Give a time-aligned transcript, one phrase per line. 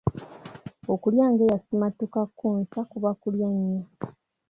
[0.93, 3.81] Okulya ng'eyasimattuka Kkunsa kubeera kulya nnyo.